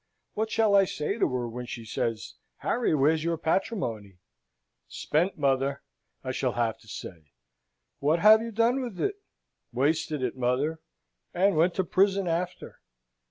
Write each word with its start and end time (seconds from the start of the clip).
What 0.33 0.49
shall 0.49 0.73
I 0.75 0.85
say 0.85 1.19
to 1.19 1.29
her, 1.29 1.47
when 1.47 1.67
she 1.67 1.85
says, 1.85 2.33
'Harry, 2.57 2.95
where's 2.95 3.23
your 3.23 3.37
patrimony?' 3.37 4.17
'Spent, 4.87 5.37
mother,' 5.37 5.83
I 6.23 6.31
shall 6.31 6.53
have 6.53 6.79
to 6.79 6.87
say. 6.87 7.33
'What 7.99 8.17
have 8.17 8.41
you 8.41 8.49
done 8.51 8.81
with 8.81 8.99
it?' 8.99 9.21
'Wasted 9.71 10.23
it, 10.23 10.35
mother, 10.35 10.79
and 11.35 11.55
went 11.55 11.75
to 11.75 11.83
prison 11.83 12.27
after.' 12.27 12.81